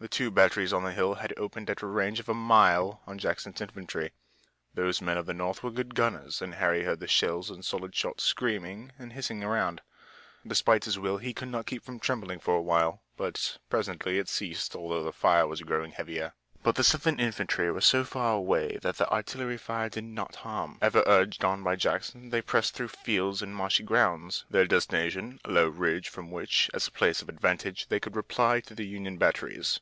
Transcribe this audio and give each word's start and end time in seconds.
The 0.00 0.06
two 0.06 0.30
batteries 0.30 0.72
on 0.72 0.84
the 0.84 0.92
hill 0.92 1.14
had 1.14 1.34
opened 1.36 1.68
at 1.68 1.82
a 1.82 1.86
range 1.88 2.20
of 2.20 2.28
a 2.28 2.32
mile 2.34 3.02
on 3.04 3.18
Jackson's 3.18 3.60
infantry. 3.60 4.12
Those 4.72 5.02
men 5.02 5.16
of 5.16 5.26
the 5.26 5.34
North 5.34 5.64
were 5.64 5.72
good 5.72 5.96
gunners 5.96 6.40
and 6.40 6.54
Harry 6.54 6.84
heard 6.84 7.00
the 7.00 7.08
shells 7.08 7.50
and 7.50 7.64
solid 7.64 7.96
shot 7.96 8.20
screaming 8.20 8.92
and 8.96 9.12
hissing 9.12 9.42
around. 9.42 9.80
Despite 10.46 10.84
his 10.84 11.00
will 11.00 11.18
he 11.18 11.34
could 11.34 11.48
not 11.48 11.66
keep 11.66 11.82
from 11.82 11.98
trembling 11.98 12.38
for 12.38 12.54
a 12.54 12.62
while, 12.62 13.02
but 13.16 13.58
presently 13.68 14.20
it 14.20 14.28
ceased, 14.28 14.76
although 14.76 15.02
the 15.02 15.10
fire 15.10 15.48
was 15.48 15.62
growing 15.62 15.90
heavier. 15.90 16.32
But 16.62 16.76
the 16.76 16.84
Southern 16.84 17.18
infantry 17.18 17.72
were 17.72 17.80
so 17.80 18.04
far 18.04 18.34
away 18.34 18.76
that 18.82 18.98
the 18.98 19.10
artillery 19.10 19.56
fire 19.58 19.88
did 19.88 20.04
not 20.04 20.36
harm. 20.36 20.78
Ever 20.80 21.02
urged 21.08 21.44
on 21.44 21.64
by 21.64 21.74
Jackson, 21.74 22.30
they 22.30 22.42
pressed 22.42 22.74
through 22.74 22.88
fields 22.88 23.42
and 23.42 23.52
marshy 23.54 23.82
ground, 23.82 24.44
their 24.48 24.66
destination 24.66 25.40
a 25.44 25.50
low 25.50 25.66
ridge 25.68 26.08
from 26.08 26.30
which, 26.30 26.70
as 26.72 26.86
a 26.86 26.92
place 26.92 27.20
of 27.20 27.28
advantage, 27.28 27.88
they 27.88 27.98
could 27.98 28.14
reply 28.14 28.60
to 28.60 28.76
the 28.76 28.86
Union 28.86 29.16
batteries. 29.18 29.80